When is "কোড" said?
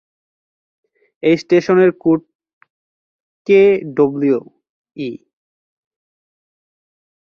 2.01-2.19